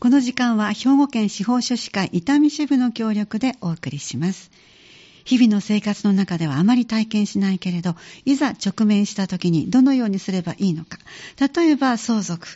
[0.00, 4.52] この時間は兵庫県司法書士会伊丹支部の協力でお送りします。
[5.24, 10.98] 日々の生活の中ではあまり体験しないけれど、いざ直面した時にどのようにすればいいのか。
[11.40, 12.46] 例えば相続、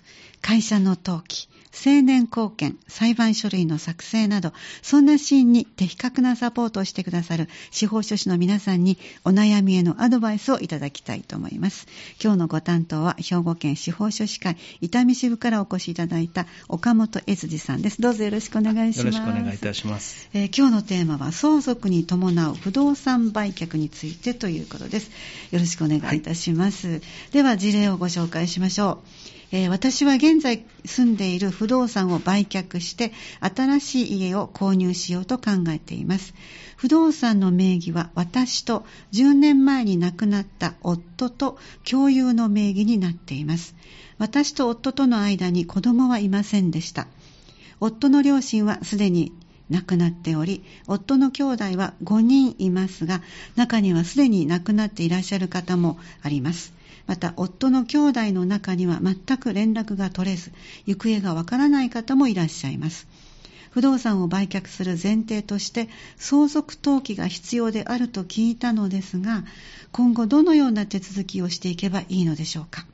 [0.40, 4.52] 会社の登記、青年貢献、裁判書類の作成など、
[4.82, 11.86] そんなシーンに的確なサポートをしてくださる司法書士の皆さんにお悩みへのアドバイスをいただきたいと思います。
[12.22, 18.00] 今日のご担当は兵庫県司法書士会伊丹支部からお越しいただいた岡本悦司さんです。
[18.00, 19.06] どうぞよろしくお願いします。
[19.06, 20.28] よろしくお願いいたします。
[20.34, 25.10] えー、今日のテーマは相続に伴う不動産売却についてということです。
[25.50, 26.88] よろしくお願いいたします。
[26.88, 27.00] はい、
[27.32, 29.02] では事例をご紹介しましょ
[29.38, 29.41] う。
[29.54, 36.32] えー、私は現在住んでいる不動産を売却して新しい家を購入しようと考えています。
[36.76, 43.74] 不動産の名義は私と10年前に亡くなった夫と共有の名義になっています。
[44.16, 47.06] 私と夫との間に子供はいませんでした。
[47.78, 49.32] 夫の両親はすでに
[49.68, 53.20] 亡くなっており、夫の兄弟は5人いますが、
[53.54, 56.72] 中にはすでに亡くなっていらっしゃる方もあります。
[57.06, 60.52] また夫の兄弟の中には全く連絡が取れず
[60.86, 63.06] 行方がわからない方もいらっしゃいます。
[63.70, 69.44] 不動産を売却する前提として相続登記が必要であると聞いたのですが
[69.92, 72.86] 今後どのような手続きをしていけばいいのでしょうか。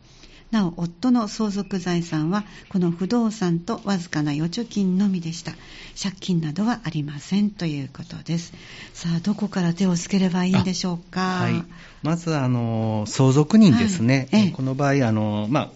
[0.51, 5.53] なお夫の相続財産はこの不動産とわずかな預貯金のみでした。
[6.01, 8.53] 借金などはありませんということです。
[8.95, 11.21] さあどこから手をつければいいんでしょうか？
[11.21, 11.65] はい。
[12.03, 15.71] まずあの相続人ですね、はい、この場合あの、まあ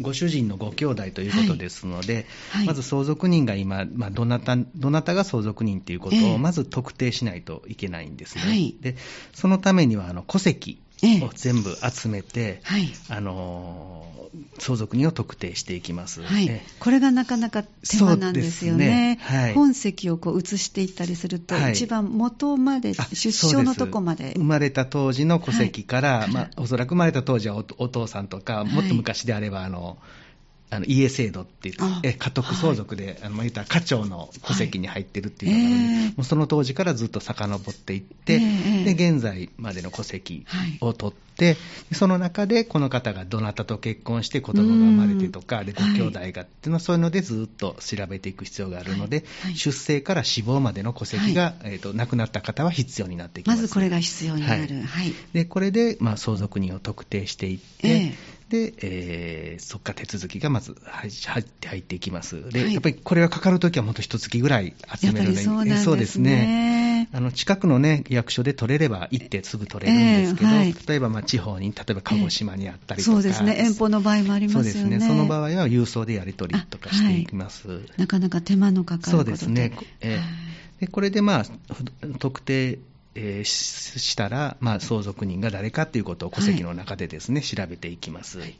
[0.00, 2.24] ご主人のご兄弟ということですので、はい。
[2.58, 8.42] はい、まず相続人が今、まあ、どなたどなたが相続人ということをまず特定しないといけないんですね。
[8.42, 8.94] はい、で
[9.34, 14.04] そのためにはあの戸籍を全部集めて、はい、あの
[14.58, 19.18] 相続人を特定していきます、はい、これがなかなか手間なんですよね、ね。
[19.22, 24.32] はい、本籍をこう移していったりすると、はい、一番元まで、出生のとこまで。
[24.34, 29.98] 生まれた当時の戸籍から、まあ、おそらく生まれた当時はお父さんとか、もっと昔であればあの、
[30.70, 36.08] あの家制度っていうえ家督相続で、はい、あの言ったら家長の戸籍に入ってるっていうのがあるので、はいえ。
[36.08, 40.46] ー、もうその当時からずっと遡っていって、えー、で現在までの戸籍
[40.80, 41.56] を取って、
[41.92, 49.24] その中でこの方がどなたと結婚して子供が生まれてとか、でご兄弟がっていうのは、そういうのでずっと調べていく必要があるので、
[49.54, 53.62] 出生から死亡までの戸籍が、えーと、亡くなった方は必要になってきます。
[53.62, 54.68] まずこれが必要になる。
[55.32, 61.10] でこれで、まあ、相続人を特定していって、えーで、えー、そっか手続きがまず入
[61.42, 62.48] って入っていきます。
[62.50, 67.08] で、はい、やっぱりこれがかかるときはもっと一月ぐらい集めるので、そうね、そうですね。
[67.12, 74.70] あの近くのね、役所で取れれば行ってすぐ取れるんですけど、えーはい、例えばまあ地方に、例えば鹿児島にあったりとか、そうですね、遠方の場合もありますよね。
[74.72, 77.68] そうですね、その場合は郵送でやり取りとかしていきます。
[77.68, 79.72] はい、なかなか手間のかかるそうですね。
[80.00, 81.44] えー、でこれでまあ、
[82.18, 82.78] 特定
[83.20, 88.38] えー、したら、まあ、相続人が誰かということを戸籍の中でですね、はい、調べていきます。
[88.38, 88.54] はい、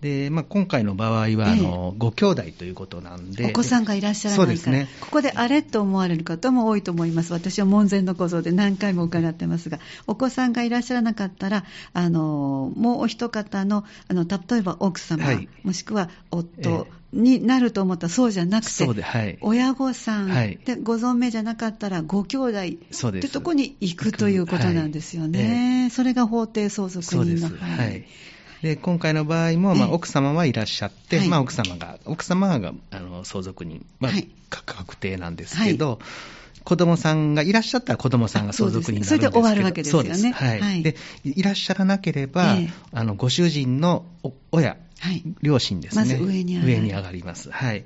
[0.00, 28.04] でまあ、今回の場合は、あの、ご兄弟ということなんで、お子さんがいらっしゃらないから、そうですね、ここであれと思われる方も多いと思います、私は門前の小僧で何回も伺ってますが、お子さんがいらっしゃらなかったら、あのもうお一方の、あの例えば奥様、はい、もしくは夫、えーになると思ったらそうじゃなくて、はい、親御さん、はい、でご存命じゃなかったらご兄弟ってとこに行くということなんですよね、はい、それが法定相続人の範囲。
[28.62, 34.12] で今回の場合も、まあ、奥様はいらっしゃって、はい、まあ、奥様が奥様があの相続人、まあ、
[34.50, 35.98] 確定なんですけど、
[36.64, 40.14] 子供さんがいらっしゃったら子供さんが相続人になるんですけどそれで終わるわけですよね。
[40.14, 40.32] そうです。
[40.34, 40.60] はい。
[40.60, 44.04] はい、で、いらっしゃらなければ、えー、あの、ご主人の
[44.52, 46.02] 親、はい、両親ですね。
[46.02, 47.50] まず上に上が上に上がります。
[47.50, 47.84] はい。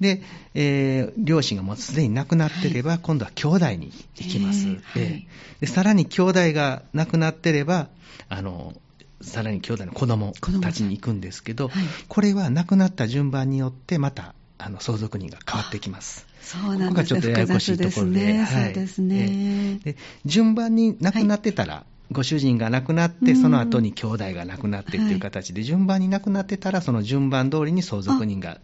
[0.00, 0.22] で、
[0.54, 4.66] えー、両親がもうすでに亡くなってれば、はい、今度は兄弟に行きます。
[4.66, 5.26] えーはい、
[5.60, 7.88] でさらに兄弟が亡くなってれば、
[8.28, 8.74] あの、
[9.20, 16.26] さらに兄弟の子供たちに行くんですけど、はい、これは亡くなった順番によってまたあの相続人が変わってきます。
[16.40, 16.88] そうなんですね。
[16.88, 18.20] ここがちょっとややこしいところで。
[18.20, 19.96] でね、はい、そうですね、で。
[20.24, 21.80] 順番に亡くなってたら、は
[22.10, 28.60] い、ご主人が亡くなって、その後に兄弟が亡くなってっていう形で、順番に亡くなってたら、その順番通りに相続人が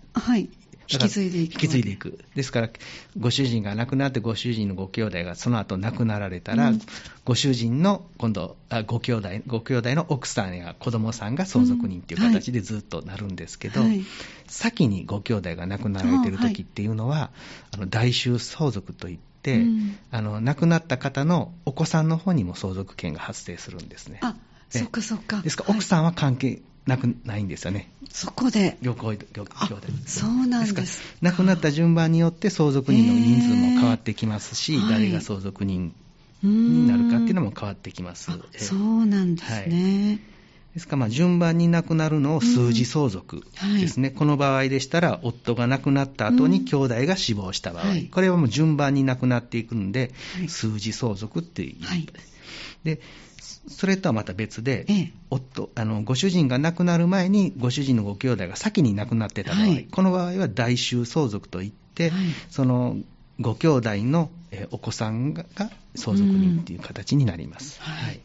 [0.92, 1.52] 引き継いでいく。
[1.54, 2.18] 引き継いでいく。
[2.34, 2.70] ですから、
[3.18, 6.80] ご主人が亡くなって、ご主人のご兄弟がその後亡くなられたら、うん、
[7.24, 14.04] ご主人の今度あ、ご兄弟、ご兄弟の奥さんや子供さんが相続人っていう形でずっとなるんですけど、うんはい、
[14.46, 24.20] 先にご兄弟が亡くなられてる時っていうのは、はい、あの代収相続といって、うん、あの亡くなった方のお子さんの方にも相続権が発生するんですね。
[24.22, 24.34] あ
[24.70, 25.42] そっかそっか。
[25.42, 27.88] ですから、奥さんは関係なくないんですよね。
[28.10, 28.76] そこで。
[28.82, 29.26] 両兄弟。
[30.06, 30.74] そうなんです。
[30.74, 31.06] ですか。
[31.22, 35.94] ら、亡くなった順番によって相続人の人数も変わってきますし、誰が相続人
[36.42, 38.30] になるかっていうのも変わってきます。
[38.58, 40.08] そうなんですね。
[40.08, 40.32] はい。
[40.74, 40.92] ですか。
[40.92, 43.44] ら、まあ、順番に亡くなるのを数字相続
[43.80, 52.06] ですね、うんはい、この場合でしたら、夫が亡くなった後に兄弟が死亡した場合、うんはい、これはもう順番に亡くなっていくんで、はい、数字相続っていう、はい、
[52.84, 53.00] で
[53.68, 62.12] それとはまた別で、ええ、夫あのご主人が亡くなる前に、ご主人のご兄弟が先に亡くなってた場合、この場合は代収相続といって、
[62.50, 62.96] その
[63.40, 64.30] ご兄弟の
[64.70, 65.46] お子さんが
[65.94, 67.80] 相続人という形になります。
[67.80, 68.20] はい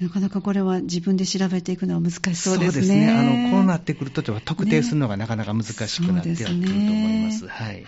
[0.00, 2.56] なかなかこれは自分で調べていくのは難しそうですね。
[2.56, 3.12] そうですね。
[3.12, 7.44] あの、こうなってくると、特定するのがなかなか難しくなってくると思います。
[7.44, 7.74] ね、はい。
[7.74, 7.84] はい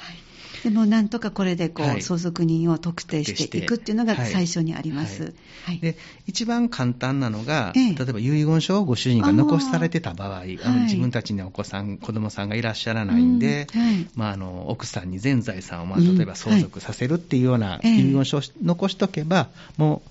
[0.63, 5.25] でもなんとかこれでこう、はい、相続人を特定していくっていうのが最初にあります。
[5.25, 5.33] はい。
[5.65, 14.11] はい、で一番簡単なのが、ええ、例えば遺言書をご主人が残されてた場合、あの自分たちにお子さん、子供さんがいらっしゃらないんで、うん。
[14.15, 20.03] まあ、あの奥さんに全財産を、まあ、例えば相続させるっていうような遺言書を残しとけば、も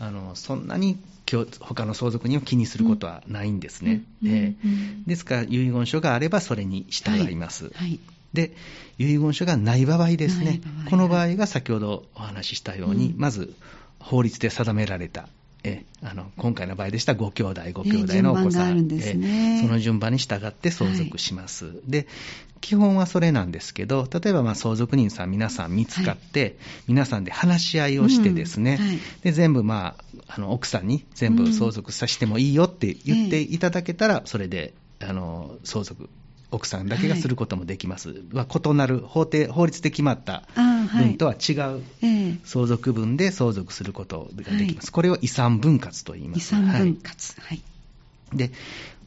[0.00, 0.98] うあのそんなに
[1.60, 4.02] 他の相続人を気にすることはないんですね。
[4.22, 4.28] うん。
[4.28, 4.36] うん。
[4.36, 7.64] えー、ですから、遺言書があればそれに従います。
[7.64, 7.74] はい。
[7.74, 8.00] はい、
[8.34, 8.52] で、
[8.98, 10.60] 遺言書がない場合ですね、
[10.90, 13.54] この場合が先ほどお話ししたように、うん、まず
[13.98, 15.28] 法律で定められた
[15.64, 22.06] えあの今回の場合でしたらご兄弟、ご兄弟のお子さん、えね、その順番に従って相続します、はい、で
[22.60, 26.54] 基本はそれなんですけど、例えばまあ相続人さん、皆さん見つかって、はい、
[26.88, 28.86] 皆さんで話し合いをしてですね、うん。
[28.86, 36.08] はい、で全部、まあ、あの奥さんに全部相続させてもいいよって言っていただけたら、それであの相続
[36.54, 40.44] 奥さんだけがすることもできます、はい、異なる法定法律で決まった
[40.92, 41.82] 分とは違う
[42.44, 46.38] 相続分で相続することができます、はい、これを遺産分割と言います。
[46.38, 47.62] 遺産分割、はい、
[48.34, 48.50] で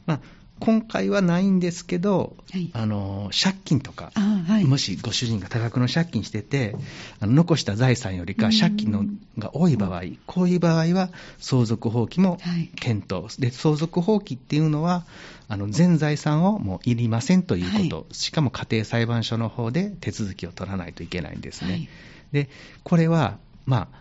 [0.06, 0.20] まあ
[0.60, 6.74] 今回はないんですけど、はい、あの借金とか、はい、もしご主人が多額の借金してて、
[7.20, 9.04] あの残した財産よりか借金の
[9.38, 12.38] が多い場合、こういう場合は相続放棄も
[12.76, 15.04] 検討、はい、で相続放棄っていうのは、
[15.48, 21.88] あの全財産をもういりませんということ、しかも家庭裁判所の方で手続きを取らないといけないんですね。
[22.32, 22.50] で
[22.84, 23.98] これは、まあ、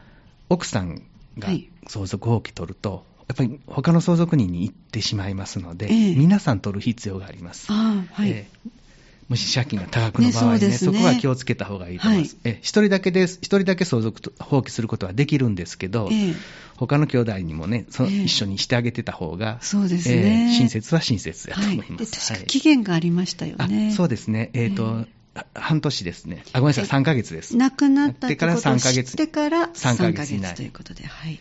[0.49, 1.03] 奥さん
[1.39, 1.49] が
[1.87, 7.71] 相続放棄取ると、やっぱり他の相続人に行ってしまいますので、え皆さん取る必要があります。
[7.71, 8.47] はいえ
[9.29, 12.37] もし借金が多額の場合ね、ねそねそこは気をつけた方がいいと思います。
[12.43, 16.33] はい、一人だけで、一人だけ相続放棄することはできるんですけど、え
[16.77, 21.89] 他の兄弟にもね、その、一緒にしてあげてた方が、そうですね、え親切は親切やと思います。
[21.89, 23.91] はい、確か期限がありましたよね。
[23.91, 24.49] そうですね。
[24.53, 25.05] えっ、ー、と、
[25.53, 26.43] 半年ですね。
[26.53, 27.57] あ、ごめんなさい、3ヶ月です。
[27.57, 29.11] 亡くなったってから3ヶ月。
[29.11, 30.55] してから3ヶ月以内。
[30.55, 31.37] ということで、はい。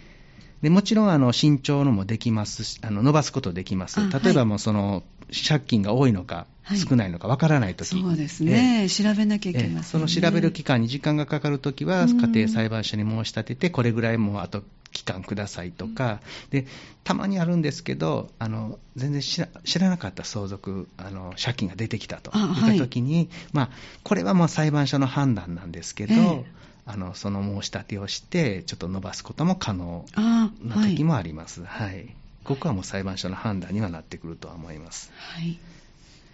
[0.63, 4.01] でもちろんあの身長のもできますし、あの伸ばすことできます。
[4.01, 14.63] 例えばもうその、借金が多いのか、少ないのかわからないとき、そうですね、えー、調べなきゃいけません、ね、その調べる期間に時間がかかるときは、家庭裁判所に申し立てて、これぐらいもうあと
[14.93, 16.21] 期間くださいとか、
[16.51, 16.67] で
[17.05, 22.43] たまにあるんですけど、あの全然知らなかった相続あの、借金が出てきたとい。
[22.43, 23.71] ったときに、はい、まあ、
[24.03, 26.45] これはもう裁判所の判断なんですけど、えー
[26.87, 31.65] あのその申し立てをして、ちょっと伸ばすことも可能な時もあります。
[31.65, 35.11] はい、はい、ここはもう裁判所の判断にはなってくるとは思います。
[35.17, 35.59] はい。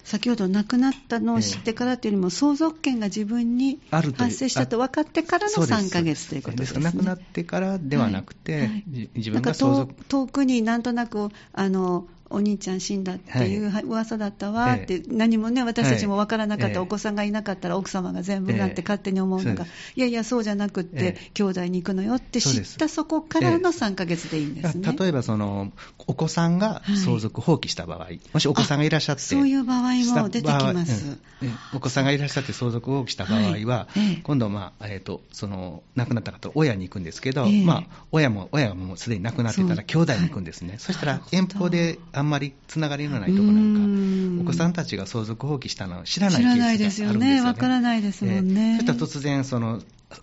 [0.04, 6.84] 先ほど亡くなったのを知ってからというよりも、相続権が自分に発生したと分かってからの3ヶ月ということですね。
[6.84, 8.68] 亡くなってからではなくて、はい。
[8.68, 24.96] はい、自分が相続遠くになんとなくあのお兄ちゃん死んだっていう噂だったわって、何もね、私たちも分からなかった、お子さんがいなかったら奥様が全部なんて勝手に思うのが、いやいや、そうじゃなくって、兄弟に行くのよって知ったそこからの3ヶ月でいいんですね。
[24.98, 25.72] 例えばその、
[26.06, 31.18] お子さんが相続放棄した場合、もしお子さんがいらっしゃって、そういう場合も出てきます。
[31.74, 33.88] お子さんがいらっしゃって相続放棄した場合は、
[34.22, 46.38] 今度、まあえーと、その亡くなった方、親に行くんですけど、まあ、親も親がもうすでに亡くなってたら、兄弟に行くんですね、そしたら遠方であんまりつながりりのないところなんか、お子さんたちが相続放棄したのは知らな
[46.72, 47.42] いケースがあるんですよね。
[47.42, 48.72] わ、からないですもんね。
[48.72, 49.82] えー、そしたら突然、その、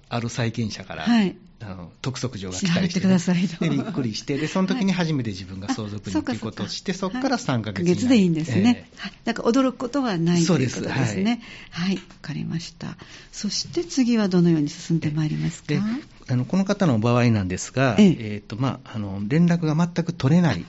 [0.09, 3.17] ある債権者から、はい、あの督促状が来たりして、ね、
[3.59, 11.41] でびっくりしてで、その時に初めて自分が相続人ということをして、そこから3ヶ月月でいいんですね、えー、はい、だから驚くことはないということですね。
[11.71, 12.97] はい、わ、はい、かりました。
[13.31, 15.73] そして次はどのように進んでまいりますか？
[16.31, 18.07] あのこの方の場合なんですが、ええ。
[18.07, 20.63] えーとまあ、あの連絡が全く取れない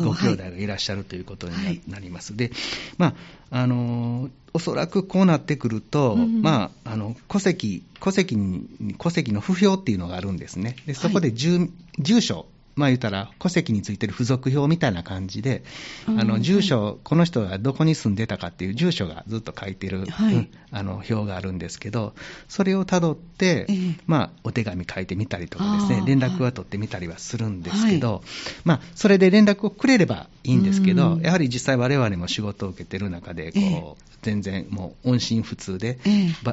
[0.00, 0.66] ご兄弟がい。
[0.66, 2.32] らっしゃるということになります。
[2.32, 2.52] はい、で
[2.96, 3.14] まあ
[3.50, 12.46] あのおそらくこうなってくると、うん、まあ、あの戸籍戸籍に戸籍の不評っていうのがあるんですね、でそこで住,、住所
[12.76, 15.62] まあ言ったら、戸籍についてる付属表みたいな感じで、
[16.08, 20.34] うんあの住所、この人がどこに住んでたかっていう住所がずっと書いてる、はい。
[20.34, 22.14] うんあの表があるんですけど、
[22.48, 23.74] それをたどって、ええ。
[24.06, 28.24] まあ、お手紙書いてみたりとかですね連絡は取ってみたりはするんですけど、
[28.64, 34.14] まあ、それで連絡をくれればいいんですけど、うんやはり実際我々も仕事を受けてる中で、こう、ええ。
[34.24, 35.98] 全然もう音信不通で、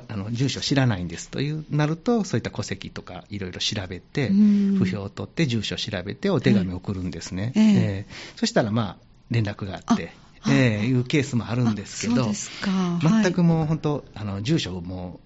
[0.09, 4.75] あの住所知らないんですというなると、そういった戸籍とかいろいろ調べて、うん。
[4.77, 7.53] 不評を取って、住所調べて、お手紙を送るんですね。
[7.55, 7.63] ええ。
[7.63, 8.13] ええ。
[8.35, 10.11] そしたら、まあ、連絡があって、
[10.49, 12.31] ええいうケースもあるんですけど
[13.01, 15.19] 全くもう本当、あの住所をも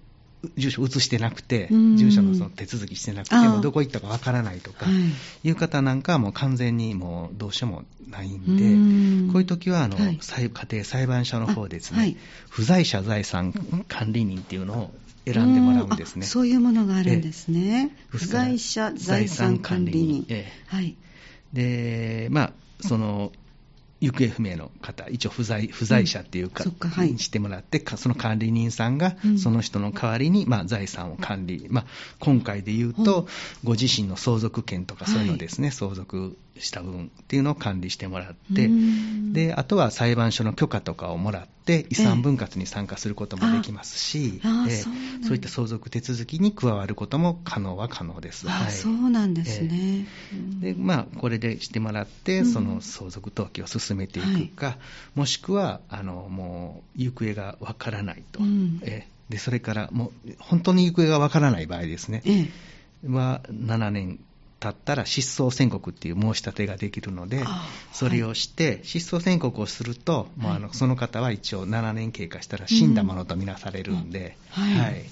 [0.44, 4.94] う、住所移してなくてうん、住所のその手続きしてなくて、もうどこ行ったかわからないとかはい。
[5.42, 8.56] いう方なんかはもう完全にもうどうしようもないんうん。
[8.56, 10.18] で、こういう時はあの、はい。
[10.20, 12.16] 裁家庭裁判所の方ですね、あはい。
[12.50, 13.52] 不在者財産
[13.88, 14.94] 管理人っていうのを
[15.26, 16.24] 選んでもらうんですね。
[16.24, 17.92] あそういうものがあるんですね。
[17.92, 18.06] ええ。
[18.08, 20.26] 不在者財産管理人。
[20.28, 20.96] えはい。
[21.52, 23.32] で、まあ、その、
[24.00, 26.90] 行方不明の方、一応不在不在者っていうか、うん。
[26.90, 27.12] はい。
[27.12, 29.38] にしてもらって、かその管理人さんがうん。
[29.38, 31.84] その人の代わりに、まあ、財産を管理、まあ、
[32.20, 33.24] 今回で言うと、う。
[33.24, 33.26] ん
[33.64, 39.32] ご自身の相続権とかそういうのですね、相続した分っていうのを管理してもらって、うん。
[39.32, 44.40] であとは裁判所の許可とかをもらって、遺産分割に参加することもできますし、
[45.22, 48.48] そういった相続手続きに加わることも可能は可能です。
[48.48, 48.72] あ、はい。
[48.72, 50.06] そうなんですね。
[50.32, 50.60] うん。
[50.60, 52.46] で、まあ、これでしてもらって、うん。
[52.46, 54.78] その相続登記を進めていくか、
[55.14, 58.40] もしくは、あの、もう、行方がわからないと。
[58.40, 58.78] うん。
[58.82, 62.22] えで、それから、もう、本当に行方がわからない場合ですね。
[62.24, 62.48] ええ。
[63.08, 64.20] は、7年
[64.58, 74.64] 経ったら失踪宣告っていう申し立てができるのであ、それをして、失踪宣告をすると、あはのその方は一応7年経過したら死んだものとみなされるんで、うん。
[74.64, 75.04] はい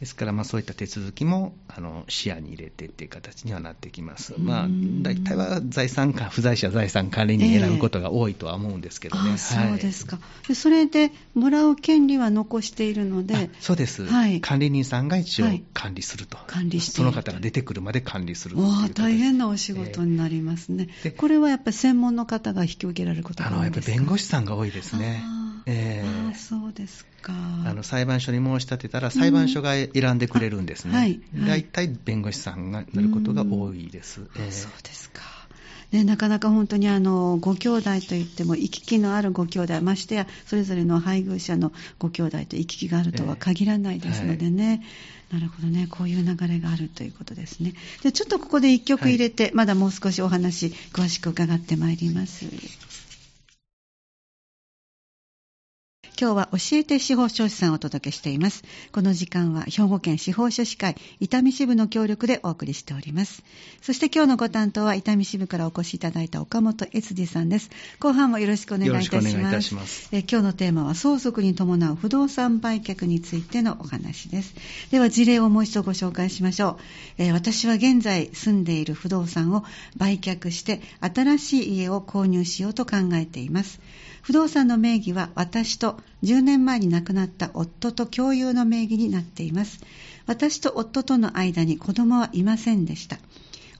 [0.00, 4.34] ですから、まあ、そういった手続きもあの視野に入れてっていう形にはなってきます。
[4.34, 4.44] うん。
[4.44, 4.66] まあ、
[5.02, 9.32] 大体は財産管、不在者財産管理人選ぶことが多いとは思うんですけどね。
[9.32, 14.40] あそうですか、でそれでもらう権利は残しているのであ、そうです、はい。
[14.40, 15.62] 管理人さんが一応はい。
[15.72, 18.56] 管理すると、管理してその方が出てくるまで管理する
[18.94, 25.22] 大変なお仕事になりますね、でこれはやっぱり専門の方が引き受けられることがあのやっぱり弁護士さんが多いですね。
[25.66, 26.08] ええ。
[26.08, 30.90] あーそうですかあの裁判所に申し立てたら、裁判所が選んでくれるんですね。
[30.90, 30.96] うん。
[30.96, 31.20] あはい。
[31.38, 31.46] はい。
[31.46, 34.22] 大体弁護士さんがなることが多いです。
[34.22, 34.50] あええ。
[34.50, 35.22] そうですか。
[35.92, 44.82] ね、なかなか本当にあのご兄弟といっても行き来のあるご兄弟ましてやそれぞれの配偶者のご兄弟と行き来があるとは限らないですのでね、
[45.32, 45.86] なるほどね。
[45.88, 47.74] こういう流れがあるということですね。
[48.02, 52.46] でちょっとここで1曲入れて、まだもう少しお話詳しく伺ってまいります
[56.16, 58.62] 今日は教えて司法書士さんをお届けしています。
[58.92, 63.42] この時間は兵庫県司法書士会伊丹支部の協力でお送りしております。
[63.82, 67.70] そして今日のご担当は伊丹支部からお越しいただいた岡本悦司さんです。
[67.98, 69.14] 後半もよろしくお願いいたします。
[69.14, 74.54] よろしくお願いいたしますえ今日のテーマは相続に伴う不動産売却についてのお話です。
[74.92, 76.76] では事例をもう一度ご紹介しましょう。
[77.18, 79.64] えー私は現在住んでいる不動産を
[79.96, 83.80] 売却して新しい家を購入しようと考えています。
[84.24, 89.80] 不動産の名義は私と10年前に亡くなった夫と共有の名義になっています。
[90.26, 93.18] 私と夫との間に子供はいませんでした。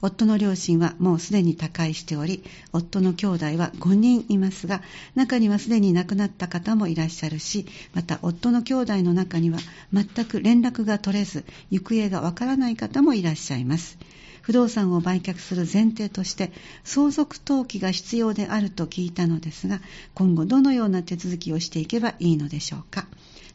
[0.03, 4.83] 夫の両親はもうすでに他界しており、夫の兄弟は5人いますが、
[5.15, 9.57] 中にはすでに亡くなった方もいらっしゃるし、また夫の兄弟の中には
[9.91, 13.97] 全く連絡が取れず、行方がわからない方もいらっしゃいます。
[14.45, 16.51] 不動産を売却する前提として
[16.83, 19.81] 相続登記が必要であると聞いたのですが
[20.13, 23.07] 今後どのような手続きをしていけばいいのでしょうか。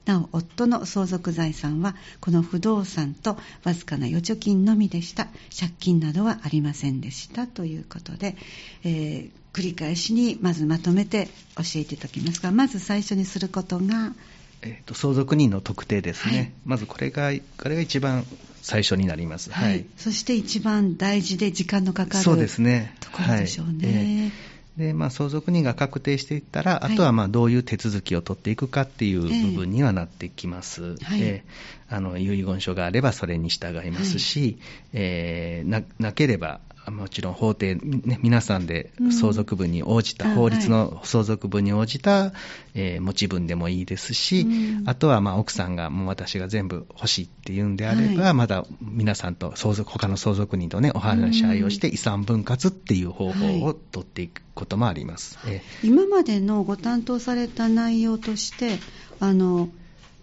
[0.05, 5.29] なお夫の相続財産はこの不動産とわずかな預貯金のみでした。
[5.57, 7.47] 借金などはありませんでした。
[7.47, 8.37] ということで、
[8.83, 14.15] えー繰り返しにまずまとめて教えていただきますがまず最初にすることが
[14.63, 16.53] えーと相続人の特定ですね、はい。
[16.65, 18.25] まずこれが、これが一番
[18.63, 19.51] 最初になります。
[19.51, 22.95] はい、そして一番大事で時間のかかるそうですね。
[23.01, 23.87] ところでしょうね。
[23.87, 23.97] はい。
[23.97, 26.93] ええでまあ、相続人が確定していったら、はい。
[26.95, 30.97] あとはまあどういう手続きを取っていくかっていう部分にはなってきます。
[31.03, 31.23] はい。
[31.23, 34.59] ええあの遺言書があればそれに従いますし、
[34.93, 36.61] えーななければ、
[36.91, 39.13] もちろん法廷、ね、皆さんでうん。
[39.13, 42.33] 相続分に応じた、あ法律の相続分に応じた、
[42.75, 44.89] えー持ち分でもいいですし、うん。
[44.89, 48.35] あとはまあ奥さんがもう私が全部欲しいっていうんであれば、はい。
[48.35, 55.39] まだ皆さんと相続、他の相続人とね、お話し合いをして遺産分割っていう方法を取っていくこともあります。
[55.47, 58.79] え今までのご担当された内容として
[59.19, 59.69] あの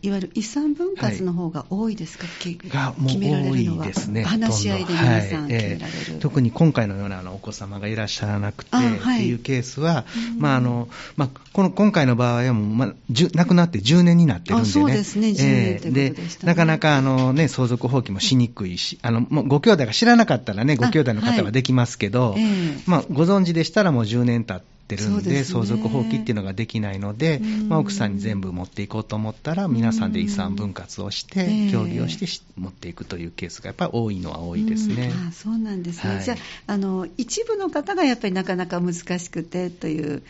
[0.02, 4.24] いわゆる遺産分割の方が多いですか、はい、がもう多いですね。
[4.24, 5.88] 話し合いで皆さん決められる、はい。
[5.88, 8.80] えー、特に今回のようなあのお子様がいらっしゃらなくて、っ
[9.18, 10.06] ていうケースは、
[10.38, 14.72] まああのまあ、この今回の場合はもう、まあ、亡くなって10年になってるんでね。
[14.72, 16.14] そうですね、10年ってで、
[16.44, 22.42] なかなかあの、ね、相続放棄もしにくいし、あのもうご兄弟が知らなかったらね、ご兄弟の方はできますけど、はい。
[22.42, 32.26] えー、まあ、ご存知でしたらもう10年経って、ってるんで、でね、相続放棄っていうのができないので、まあ、奥さんに全部持っていこうと思ったら、皆さんで遺産分割をして、協議をして
[32.56, 35.12] 持っていくというケースがやっぱり多いのは多いですね。
[35.28, 36.38] あそうなんですね、はい、じゃあ
[36.74, 40.24] あの、一部の方がやっぱりなかなか難しくてという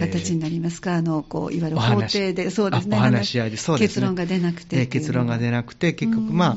[0.00, 6.56] 形になりますか、えー、あのこういわゆる法廷で、そうですね、お話し合いで、そうですね、結論が出なくて、結論が出なくて、結局、ま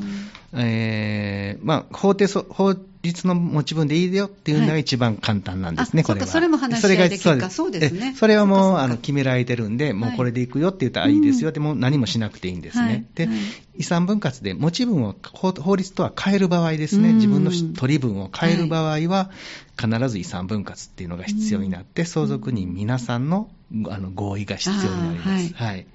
[0.56, 6.26] えーまあ、法定法律の持ち分でいいよっていうのが一番簡単なんですね、はい、これは。
[6.26, 8.14] それも話し合いで結果、そうですね。
[8.16, 12.84] それはもうあの決められてるんで、もうこれでいくよって言ったらいいですよ、でも何もしなくていいんですね。
[12.84, 13.28] はい、で、
[13.76, 19.30] 遺産分割で持ち分を法律とは変える場合ですね、自分の取り分を変える場合は、
[19.78, 23.50] 必ず遺産分割っていうのが必要になって、相続人皆さんの
[23.88, 25.54] あの合意が必要になります。
[25.54, 25.86] はい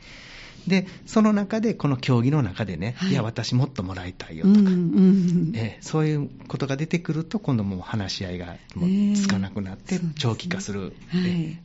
[0.67, 11.59] で、その中で、この競技の中でね、はい、いや、私もっともらいたいよとか、うんうん、えそういうことが出てくると、今度もう話し合いがもうつかなくなって、長期化する、えー、はい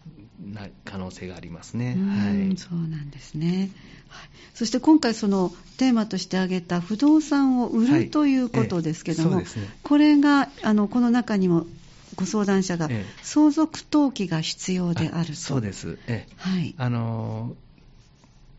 [0.52, 1.96] な可能性がありますね。
[1.96, 3.70] はい、そうなんですね。
[4.08, 11.66] はい、そして今回そのテーマとして挙げた不動産を売るということですけども、はいえね、これがあのこの中にも
[12.16, 12.88] ご相談者が
[13.22, 15.34] 相続登記が必要であると。
[15.34, 15.98] そうです。
[16.06, 16.74] えはい。
[16.78, 17.56] あの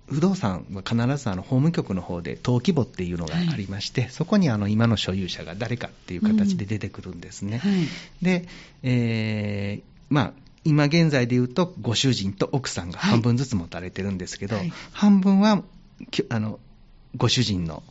[0.07, 7.61] 不動産は必ずあの法務局の方で登記簿っていうのがありまして、はい、そこにあの今の所有者が誰かっていう形で出てくるんですね。
[7.63, 7.87] うんはい、
[8.21, 8.47] で、
[8.83, 10.33] えー、まあ、
[10.63, 15.63] 今現在で言うと、ご主人と奥さんが半分ずつ持たれてるんですけど、はい、半分は
[16.29, 16.59] あの
[17.17, 17.83] ご主人の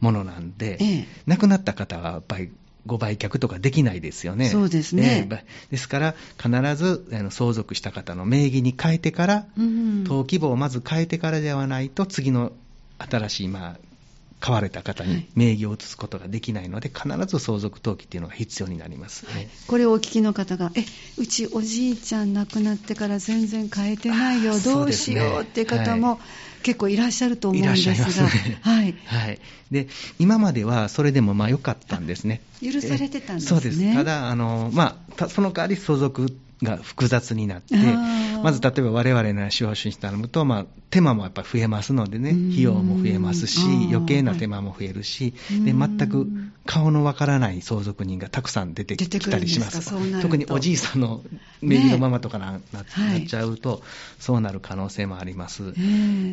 [0.00, 2.50] ものなんで、ええ、亡くなった方はやっぱり
[2.86, 4.48] ご売却とかできないですよね。
[4.48, 5.26] そうですね。
[5.30, 12.52] えー、ですから、必ずあの相続した方の名義に変えてから、うん、登記簿をまず変えてからではないと、次の
[12.98, 13.76] 新しい、まあ、
[14.38, 20.84] 買われた方に名義を移すことができないので、必ず相続登記っていうのが必要になります、はい、これをお聞きの方が、え、
[21.18, 26.20] うちおじいちゃん亡くなってから全然変えてないよ、どうしようっていう方も、
[26.66, 29.38] 結構いらっしゃると思うんですが、ね、はい、はい、
[29.70, 29.86] で
[30.18, 32.40] 今まではそれでもまあ良かったんですね。
[32.60, 33.48] 許されてたんですね。
[33.48, 33.94] そうです。
[33.94, 37.74] ただあのまあその代わり相続が複雑になって、
[38.42, 46.26] まず例えば我々の司法書に頼むと、まあ、手間もやっぱり増えますのでね、費用も増えますし、余計な手間も増えるし、で全く
[46.64, 49.92] 顔のわからない相続人がたくさん出てきたりします。
[50.22, 51.22] 特におじいさんの
[51.60, 52.84] 名義のままとかな,、なっ
[53.26, 53.82] ちゃうと、
[54.18, 55.74] そうなる可能性もあります。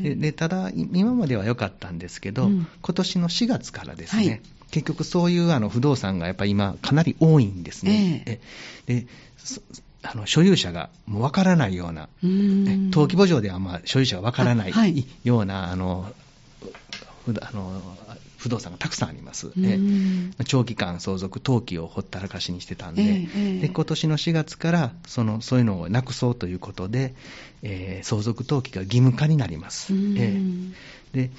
[0.03, 4.41] ででただ、今までは良かったんですけど、うん、今年の4月からですね、はい。
[4.71, 8.23] 結局そういうあの不動産がやっぱり今かなり多いんですね。
[8.25, 9.07] えー、で
[10.03, 14.73] あの所有者がもう分からないような、登記簿上ではまあ所有者が分からない
[15.23, 16.11] ような、あの
[17.41, 17.81] あの
[18.37, 19.53] 不動産がたくさんあります。
[20.45, 27.15] 長期間相続登記をほったらかしにしてたんで、えー、で今年の4月からそのそういうのをなくそうということで、
[27.61, 29.93] えー、相続登記が義務化になります。
[29.93, 30.73] えー、
[31.13, 31.31] で、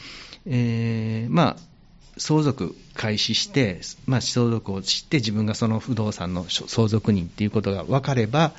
[0.47, 1.74] えー、まあ
[2.17, 8.53] 相続開始して、まあ、相続をして自分がその不動産の相続人っていうことが分かれば、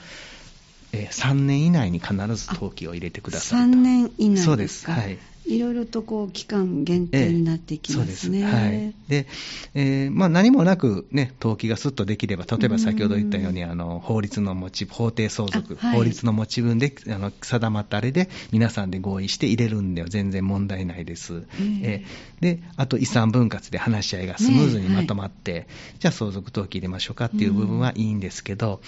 [0.92, 3.78] えー、3年以内に必ず登記を入れてくださいと。
[3.78, 4.46] 3年以内ですか？
[4.46, 4.92] そうです。
[4.92, 5.18] はい。
[5.48, 8.40] いろいろとこう期間限定になっていきますね。
[8.40, 8.94] ええ、はい。
[9.08, 9.28] で、
[9.76, 21.44] えー、まあ何もなくね、登記がすっとできれば、例えば先ほど言ったように、あの、法律の持ち、法定相続、はい、法律の持ち分で、あの、定まったあれで、皆さんで合意して入れるんでは全然問題ないです。
[21.84, 25.68] えー、で、あと遺産分割で話し合いがスムーズにまとまって、ねはい、
[26.00, 28.82] じゃあ相続登記入れましょうかっていう部分はいいんですけど、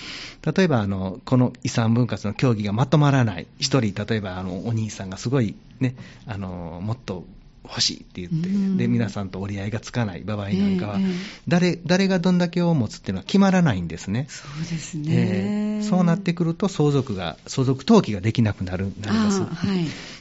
[0.55, 7.25] 例えば、あの、この遺産分割の協議がまとまらない、一人、例えば、あの、お兄さんがすごいね、あのもっと
[7.67, 10.99] 欲しいって言って、で皆さんと折り合いがつかない場合なんかは、
[11.47, 14.27] 誰誰がどんだけを持つっていうのは決まらないんですね。
[14.29, 19.41] そうですね、えー、そうなってくると相続が相続登記ができなくなるなります。
[19.41, 19.47] は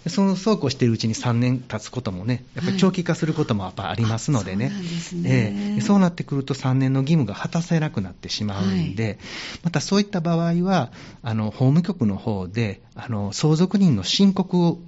[0.07, 5.77] い、そのそうこうしているうちに3年経つこともね、やっぱり長期化することもやっぱありますのでね、はい、そうね。
[5.77, 9.19] えー、そうなってくると3年の義務が果たせなくなってしまうんで、はい、
[9.65, 10.91] またそういった場合は、
[11.23, 14.79] あの法務局の方であの相続人の申告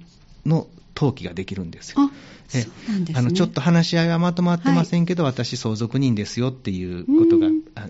[0.45, 2.11] の登記ができるんですよ。
[3.33, 7.47] ちょっと話し合いはまとまってませんけど、私、相続人ですよっていうことが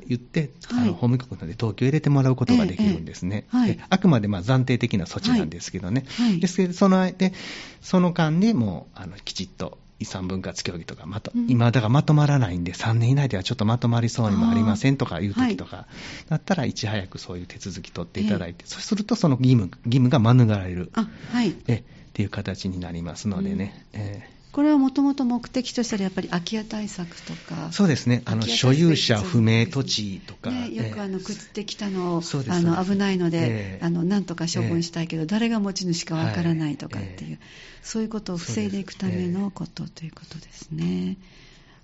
[0.07, 0.83] 言って、はい。
[0.83, 3.45] あの法務局ので登記を入れてもらうことができるんですね。
[3.47, 3.75] ええはい。
[3.75, 6.05] であくまでまあ暫定的な措置なんですけどね。
[6.07, 6.31] はい。
[6.31, 6.39] はい。
[6.39, 7.33] ですけど、そので
[7.81, 11.49] その間でもうあのきちっと遺産分割協議とかまと、うん。
[11.49, 15.88] 今、だからまとまらないんで、3年以内ではちょっとまとまりそうにもありませんとかいう時とか、
[16.29, 20.91] だったらいち早くそういう手続き取っていただいて、そうするとその義務義務が免れる。
[20.93, 21.53] あはい。
[21.67, 21.83] え
[22.19, 23.86] っていう形になりますのでね。
[23.93, 24.39] ええ。
[24.51, 27.71] これはもともと目的としたらやっぱり空き家対策とか。
[27.71, 33.86] そうですね、あの所有者不明土地とか、ね、よくあのええ食ってきたのを、あの危ないので、ええ。
[33.86, 37.39] あのなんとか処分したいけど、誰が持ち主かわからないとかっていう、はい。
[37.41, 37.45] え。
[37.84, 41.15] そういうことを防いでいくためのことということですね。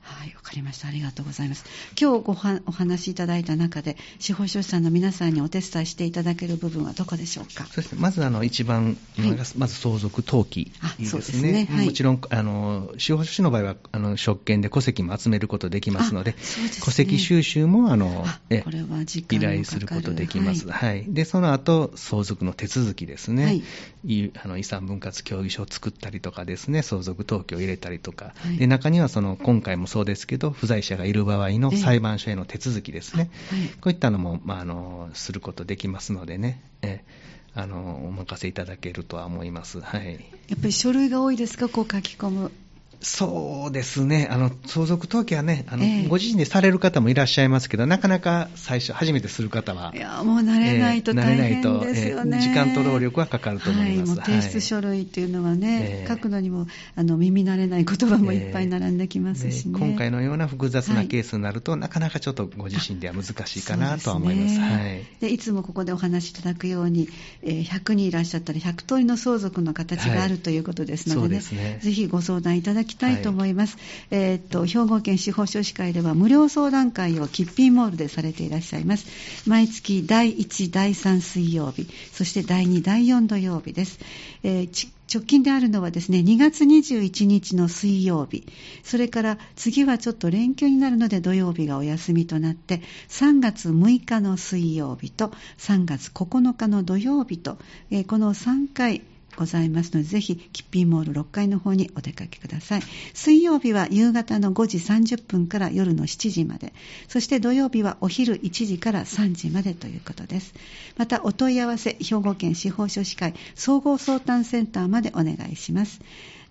[0.05, 0.87] はい、わかりました。
[0.87, 1.65] ありがとうございます。
[1.99, 7.65] 今日ごはお話しいただいた中で、司法書士さんの皆さんにお手伝いしていただける部分はどこでしょうか？
[7.65, 9.35] そうですね、まずあの一番、はい。
[9.57, 11.51] まず相続登記あですそうですね。
[11.51, 11.85] ね、はい。
[11.87, 16.69] もちろんあの司法書士の場合はあの職権で戸籍も集めることできますので、ですね。
[16.85, 20.89] 戸籍収集もあのあえこれは依頼することできます、はい。
[20.89, 21.05] はい。
[21.07, 23.63] でその後相続の手続きですね、はい。
[24.05, 28.57] いあの遺産分割協議書を作ったりとかですね、相続登記を入れたりとか、はい。
[28.57, 31.79] で中にはその今回もそうですけど、不在者がいる場合のええ。
[31.79, 33.69] 裁判所への手続きですね、はい。
[33.79, 37.05] こういったのも、まあ、あのすることできますのでね、ええ。
[37.53, 39.79] あのお任せいただけるとは思います。
[39.79, 40.15] はい。
[40.49, 42.51] やっぱり書類が多いですか、こう書き込む。
[43.05, 46.07] そうですね、あの相続登記はねあの、ええ。
[46.07, 54.19] ご自身でされる方もいらっしゃいますけど、なかなか最初、初めてする方は、いやもう慣れないとええ大変慣れないとですよね、ええ時間と労力はかかると思います。
[54.19, 54.61] はい、提出はい。
[54.61, 56.07] 書類っていうのはね、ええ。
[56.09, 56.65] 書くのにも
[56.95, 64.57] あの耳慣れない言葉もいっぱい並んできますしね、で今回のような複雑はないケースになると、なかなかちょっとご自身では難しいかなとは思います。
[64.57, 64.65] ね。
[64.65, 65.05] はい。
[65.21, 67.07] でいつもここでお話しいただくように、
[67.43, 71.79] えー100人いらっしゃったら100通りの相続の形がある、はいということですので,、そうですね。
[71.81, 73.77] ぜひご相談いただきたいと思います、
[74.11, 79.05] えーっと兵庫県司法書士会では無料相談会をキッピンモールでされていらっしゃいます。
[79.47, 83.99] 毎月第1第3水曜日そして第2第4土曜日です、
[84.43, 88.47] えーち直近であるのはですね2月21日の水曜日。
[88.83, 97.59] それから次はちょっと連休になるので土曜日がお休みとなって3月6日の水曜日と3月9日の土曜日と、
[97.91, 99.03] えーこの3回
[99.35, 102.81] ございますので、ぜひ、キッピーモール6階の方にお出かけください。
[103.13, 106.73] 水曜日は夕方の5時30分から夜の7時まで、
[107.07, 110.53] そして土曜日はお昼1時から3時までということです。
[110.97, 115.99] また、お問い合わせ、兵庫県司法書士会総合相談センターまでお願いします。